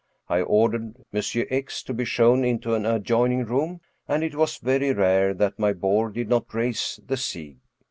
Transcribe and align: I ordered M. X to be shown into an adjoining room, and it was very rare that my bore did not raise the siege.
I 0.29 0.41
ordered 0.41 0.95
M. 1.13 1.21
X 1.51 1.83
to 1.83 1.93
be 1.93 2.05
shown 2.05 2.43
into 2.43 2.73
an 2.73 2.87
adjoining 2.87 3.45
room, 3.45 3.81
and 4.07 4.23
it 4.23 4.33
was 4.33 4.57
very 4.57 4.91
rare 4.93 5.31
that 5.35 5.59
my 5.59 5.73
bore 5.73 6.09
did 6.09 6.27
not 6.27 6.51
raise 6.55 6.99
the 7.05 7.17
siege. 7.17 7.59